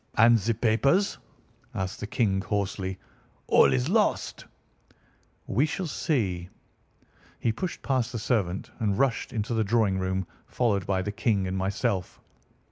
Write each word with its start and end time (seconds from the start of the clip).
"And 0.15 0.35
the 0.39 0.55
papers?" 0.55 1.19
asked 1.75 1.99
the 1.99 2.07
King 2.07 2.41
hoarsely. 2.41 2.97
"All 3.45 3.71
is 3.71 3.87
lost." 3.87 4.45
"We 5.45 5.67
shall 5.67 5.85
see." 5.85 6.49
He 7.39 7.51
pushed 7.51 7.83
past 7.83 8.11
the 8.11 8.17
servant 8.17 8.71
and 8.79 8.97
rushed 8.97 9.31
into 9.31 9.53
the 9.53 9.63
drawing 9.63 9.99
room, 9.99 10.25
followed 10.47 10.87
by 10.87 11.03
the 11.03 11.11
King 11.11 11.45
and 11.47 11.55
myself. 11.55 12.19